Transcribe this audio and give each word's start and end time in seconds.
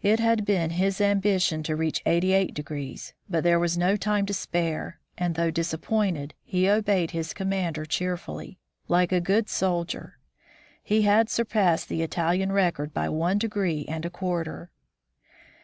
It 0.00 0.20
had 0.20 0.44
been 0.44 0.70
his 0.70 1.00
ambition 1.00 1.64
to 1.64 1.74
reach 1.74 2.04
88°, 2.04 3.12
but 3.28 3.42
there 3.42 3.58
was 3.58 3.76
no 3.76 3.96
time 3.96 4.24
to 4.26 4.32
spare, 4.32 5.00
and 5.18 5.34
though 5.34 5.50
disappointed, 5.50 6.34
he 6.44 6.68
obeyed 6.70 7.10
his 7.10 7.34
commander 7.34 7.84
cheerfully, 7.84 8.60
like 8.86 9.10
a 9.10 9.20
good 9.20 9.48
soldier. 9.48 10.20
He 10.84 11.02
had 11.02 11.28
sur 11.28 11.46
passed 11.46 11.88
the 11.88 12.02
Italian 12.02 12.52
record 12.52 12.94
by 12.94 13.08
one 13.08 13.38
degree 13.38 13.84
and 13.88 14.04
a 14.06 14.10
quarter. 14.10 14.70